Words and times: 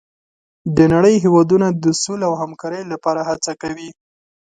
د 0.75 0.79
نړۍ 0.93 1.15
هېوادونه 1.23 1.67
د 1.83 1.85
سولې 2.03 2.25
او 2.29 2.33
همکارۍ 2.41 2.81
لپاره 2.93 3.21
هڅه 3.29 3.51
کوي. 3.61 3.89